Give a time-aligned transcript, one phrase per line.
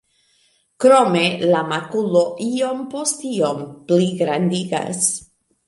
[0.85, 1.21] Krome
[1.51, 3.63] la makulo iom post iom
[3.93, 5.09] pligrandigas.